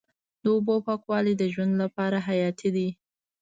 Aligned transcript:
د 0.43 0.45
اوبو 0.55 0.75
پاکوالی 0.87 1.33
د 1.37 1.43
ژوند 1.53 1.73
لپاره 1.83 2.17
حیاتي 2.27 2.69
دی. 2.75 2.89